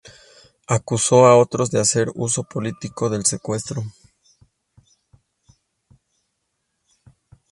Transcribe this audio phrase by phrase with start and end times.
[0.65, 3.83] Acusó a otros de hacer un uso político del secuestro.